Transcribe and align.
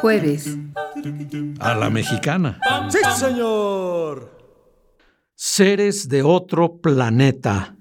Jueves. 0.00 0.56
A 1.58 1.74
la 1.74 1.90
mexicana. 1.90 2.58
¡Sí, 2.88 2.98
señor! 3.16 4.38
Seres 5.34 6.08
de 6.08 6.22
otro 6.22 6.80
planeta. 6.80 7.76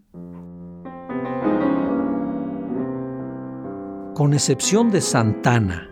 Con 4.14 4.34
excepción 4.34 4.92
de 4.92 5.00
Santana, 5.00 5.90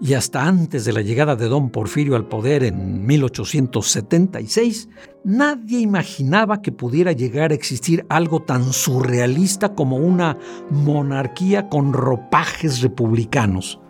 y 0.00 0.14
hasta 0.14 0.44
antes 0.44 0.84
de 0.84 0.92
la 0.92 1.02
llegada 1.02 1.36
de 1.36 1.48
don 1.48 1.70
Porfirio 1.70 2.16
al 2.16 2.28
poder 2.28 2.62
en 2.64 3.04
1876, 3.04 4.88
nadie 5.24 5.80
imaginaba 5.80 6.62
que 6.62 6.72
pudiera 6.72 7.12
llegar 7.12 7.50
a 7.50 7.54
existir 7.54 8.06
algo 8.08 8.40
tan 8.40 8.72
surrealista 8.72 9.74
como 9.74 9.96
una 9.96 10.38
monarquía 10.70 11.68
con 11.68 11.92
ropajes 11.92 12.80
republicanos, 12.80 13.80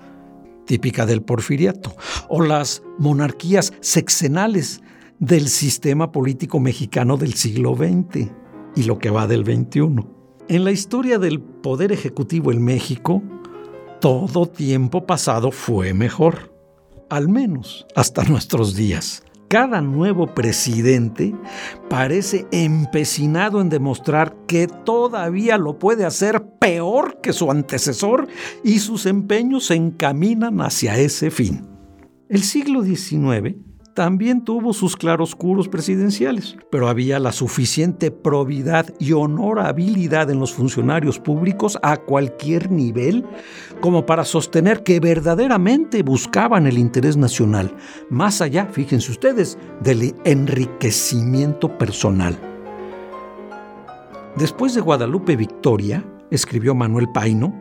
típica 0.68 1.06
del 1.06 1.22
porfiriato, 1.22 1.96
o 2.28 2.42
las 2.42 2.82
monarquías 2.98 3.72
sexenales 3.80 4.82
del 5.18 5.48
sistema 5.48 6.12
político 6.12 6.60
mexicano 6.60 7.16
del 7.16 7.32
siglo 7.34 7.74
XX 7.74 8.30
y 8.76 8.82
lo 8.84 8.98
que 8.98 9.08
va 9.10 9.26
del 9.26 9.44
XXI. 9.44 10.04
En 10.48 10.64
la 10.64 10.70
historia 10.70 11.18
del 11.18 11.40
poder 11.40 11.90
ejecutivo 11.90 12.52
en 12.52 12.62
México, 12.62 13.22
todo 14.00 14.46
tiempo 14.46 15.06
pasado 15.06 15.50
fue 15.50 15.94
mejor, 15.94 16.54
al 17.08 17.28
menos 17.28 17.86
hasta 17.96 18.22
nuestros 18.24 18.76
días. 18.76 19.22
Cada 19.48 19.80
nuevo 19.80 20.34
presidente 20.34 21.34
parece 21.88 22.46
empecinado 22.52 23.62
en 23.62 23.70
demostrar 23.70 24.36
que 24.46 24.66
todavía 24.66 25.56
lo 25.56 25.78
puede 25.78 26.04
hacer 26.04 26.44
peor 26.58 27.20
que 27.22 27.32
su 27.32 27.50
antecesor 27.50 28.28
y 28.62 28.80
sus 28.80 29.06
empeños 29.06 29.66
se 29.66 29.74
encaminan 29.74 30.60
hacia 30.60 30.98
ese 30.98 31.30
fin. 31.30 31.66
El 32.28 32.42
siglo 32.42 32.82
XIX 32.82 33.56
también 33.98 34.44
tuvo 34.44 34.74
sus 34.74 34.96
claroscuros 34.96 35.66
presidenciales, 35.66 36.56
pero 36.70 36.86
había 36.86 37.18
la 37.18 37.32
suficiente 37.32 38.12
probidad 38.12 38.94
y 39.00 39.10
honorabilidad 39.10 40.30
en 40.30 40.38
los 40.38 40.52
funcionarios 40.52 41.18
públicos 41.18 41.76
a 41.82 41.96
cualquier 41.96 42.70
nivel 42.70 43.26
como 43.80 44.06
para 44.06 44.24
sostener 44.24 44.84
que 44.84 45.00
verdaderamente 45.00 46.04
buscaban 46.04 46.68
el 46.68 46.78
interés 46.78 47.16
nacional, 47.16 47.74
más 48.08 48.40
allá, 48.40 48.66
fíjense 48.66 49.10
ustedes, 49.10 49.58
del 49.82 50.14
enriquecimiento 50.24 51.76
personal. 51.76 52.38
Después 54.36 54.76
de 54.76 54.80
Guadalupe 54.80 55.34
Victoria, 55.34 56.04
escribió 56.30 56.72
Manuel 56.72 57.08
Paino, 57.12 57.52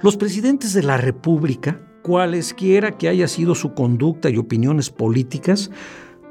los 0.00 0.16
presidentes 0.16 0.72
de 0.72 0.82
la 0.82 0.96
República 0.96 1.78
cualesquiera 2.02 2.98
que 2.98 3.08
haya 3.08 3.28
sido 3.28 3.54
su 3.54 3.74
conducta 3.74 4.28
y 4.28 4.36
opiniones 4.36 4.90
políticas, 4.90 5.70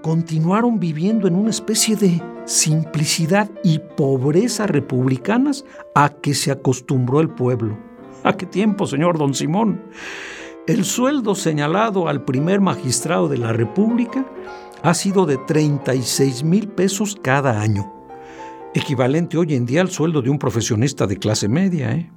continuaron 0.01 0.79
viviendo 0.79 1.27
en 1.27 1.35
una 1.35 1.49
especie 1.49 1.95
de 1.95 2.21
simplicidad 2.45 3.49
y 3.63 3.79
pobreza 3.79 4.67
republicanas 4.67 5.65
a 5.95 6.09
que 6.09 6.33
se 6.33 6.51
acostumbró 6.51 7.21
el 7.21 7.29
pueblo. 7.29 7.77
¿A 8.23 8.33
qué 8.33 8.45
tiempo, 8.45 8.85
señor 8.85 9.17
don 9.17 9.33
Simón? 9.33 9.81
El 10.67 10.85
sueldo 10.85 11.33
señalado 11.35 12.07
al 12.07 12.23
primer 12.23 12.61
magistrado 12.61 13.27
de 13.27 13.37
la 13.37 13.51
República 13.51 14.25
ha 14.83 14.93
sido 14.93 15.25
de 15.25 15.37
36 15.37 16.43
mil 16.43 16.67
pesos 16.67 17.17
cada 17.21 17.61
año, 17.61 17.91
equivalente 18.73 19.37
hoy 19.37 19.55
en 19.55 19.65
día 19.65 19.81
al 19.81 19.89
sueldo 19.89 20.21
de 20.21 20.29
un 20.29 20.39
profesionista 20.39 21.07
de 21.07 21.17
clase 21.17 21.47
media. 21.47 21.93
¿eh? 21.93 22.11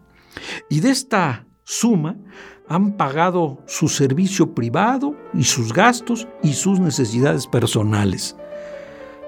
Y 0.68 0.80
de 0.80 0.90
esta 0.90 1.46
suma 1.64 2.16
han 2.68 2.96
pagado 2.96 3.58
su 3.66 3.88
servicio 3.88 4.54
privado 4.54 5.14
y 5.34 5.44
sus 5.44 5.72
gastos 5.72 6.28
y 6.42 6.54
sus 6.54 6.80
necesidades 6.80 7.46
personales. 7.46 8.36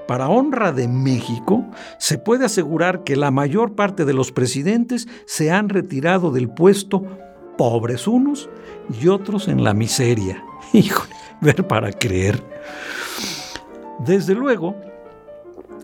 Para 0.06 0.28
honra 0.28 0.72
de 0.72 0.86
México, 0.86 1.64
se 1.98 2.16
puede 2.16 2.44
asegurar 2.44 3.02
que 3.02 3.16
la 3.16 3.30
mayor 3.30 3.74
parte 3.74 4.04
de 4.04 4.14
los 4.14 4.30
presidentes 4.30 5.08
se 5.26 5.50
han 5.50 5.68
retirado 5.68 6.30
del 6.30 6.48
puesto 6.48 7.04
pobres 7.58 8.06
unos 8.06 8.48
y 9.00 9.08
otros 9.08 9.48
en 9.48 9.64
la 9.64 9.74
miseria. 9.74 10.44
Híjole, 10.72 11.14
ver 11.40 11.66
para 11.66 11.92
creer. 11.92 12.42
Desde 13.98 14.34
luego, 14.34 14.76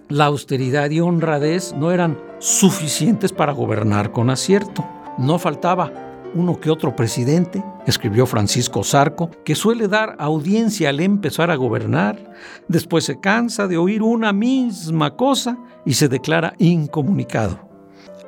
la 0.08 0.26
austeridad 0.26 0.90
y 0.90 1.00
honradez 1.00 1.74
no 1.74 1.90
eran 1.90 2.18
suficientes 2.38 3.32
para 3.32 3.52
gobernar 3.52 4.12
con 4.12 4.30
acierto. 4.30 4.84
No 5.18 5.38
faltaba 5.38 6.11
uno 6.34 6.60
que 6.60 6.70
otro 6.70 6.96
presidente, 6.96 7.62
escribió 7.86 8.26
Francisco 8.26 8.84
Zarco, 8.84 9.30
que 9.44 9.54
suele 9.54 9.88
dar 9.88 10.16
audiencia 10.18 10.88
al 10.88 11.00
empezar 11.00 11.50
a 11.50 11.56
gobernar, 11.56 12.32
después 12.68 13.04
se 13.04 13.20
cansa 13.20 13.68
de 13.68 13.76
oír 13.76 14.02
una 14.02 14.32
misma 14.32 15.16
cosa 15.16 15.58
y 15.84 15.94
se 15.94 16.08
declara 16.08 16.54
incomunicado. 16.58 17.68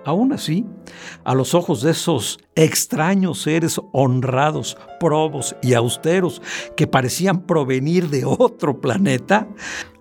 Aún 0.05 0.35
así, 0.35 0.67
a 1.25 1.35
los 1.35 1.55
ojos 1.55 1.81
de 1.81 1.93
esos 1.93 2.39
extraños 2.55 3.41
seres 3.41 3.81
honrados, 3.93 4.77
probos 5.01 5.57
y 5.63 5.73
austeros 5.73 6.43
que 6.77 6.87
parecían 6.87 7.43
provenir 7.43 8.11
de 8.11 8.25
otro 8.27 8.81
planeta, 8.81 9.49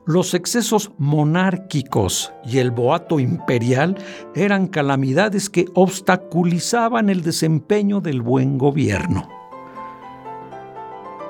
los 0.05 0.33
excesos 0.33 0.91
monárquicos 0.97 2.33
y 2.45 2.57
el 2.57 2.71
boato 2.71 3.19
imperial 3.19 3.97
eran 4.35 4.67
calamidades 4.67 5.49
que 5.49 5.65
obstaculizaban 5.73 7.09
el 7.09 7.23
desempeño 7.23 8.01
del 8.01 8.21
buen 8.21 8.57
gobierno. 8.57 9.29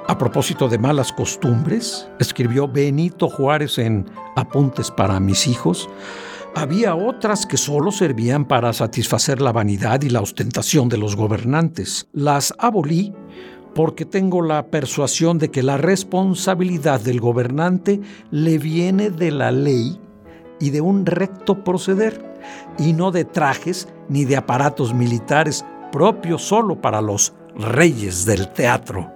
A 0.08 0.18
propósito 0.18 0.68
de 0.68 0.78
malas 0.78 1.14
costumbres, 1.14 2.10
escribió 2.20 2.68
Benito 2.68 3.30
Juárez 3.30 3.78
en 3.78 4.06
Apuntes 4.36 4.92
para 4.92 5.20
mis 5.20 5.48
hijos, 5.48 5.90
había 6.56 6.94
otras 6.94 7.46
que 7.46 7.58
solo 7.58 7.92
servían 7.92 8.46
para 8.46 8.74
satisfacer 8.74 9.42
la 9.42 9.52
vanidad 9.52 10.02
y 10.04 10.10
la 10.10 10.22
ostentación 10.22 10.88
de 10.88 10.98
los 10.98 11.16
gobernantes. 11.16 12.08
Las 12.14 12.54
abolí 12.60 13.14
porque 13.74 14.06
tengo 14.06 14.42
la 14.42 14.68
persuasión 14.68 15.40
de 15.40 15.50
que 15.50 15.64
la 15.64 15.78
responsabilidad 15.78 17.02
del 17.02 17.20
gobernante 17.20 18.00
le 18.32 18.58
viene 18.58 19.10
de 19.10 19.32
la 19.32 19.52
ley 19.52 20.00
y 20.60 20.70
de 20.70 20.82
un 20.82 21.06
recto 21.06 21.64
proceder, 21.64 22.34
y 22.78 22.94
no 22.94 23.12
de 23.12 23.26
trajes 23.26 23.88
ni 24.10 24.26
de 24.26 24.38
aparatos 24.38 24.94
militares 24.94 25.66
propios 25.92 26.42
solo 26.42 26.82
para 26.82 27.02
los 27.02 27.34
reyes 27.56 28.26
del 28.26 28.50
teatro. 28.50 29.12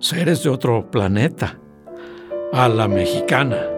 Seres 0.00 0.42
de 0.42 0.50
otro 0.50 0.90
planeta, 0.90 1.58
a 2.52 2.68
la 2.68 2.88
mexicana. 2.88 3.77